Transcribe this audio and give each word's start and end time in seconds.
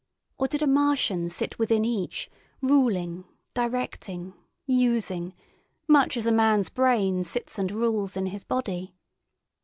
Or 0.39 0.47
did 0.47 0.63
a 0.63 0.65
Martian 0.65 1.29
sit 1.29 1.59
within 1.59 1.85
each, 1.85 2.27
ruling, 2.59 3.23
directing, 3.53 4.33
using, 4.65 5.35
much 5.87 6.17
as 6.17 6.25
a 6.25 6.31
man's 6.31 6.69
brain 6.69 7.23
sits 7.23 7.59
and 7.59 7.71
rules 7.71 8.17
in 8.17 8.25
his 8.25 8.43
body? 8.43 8.95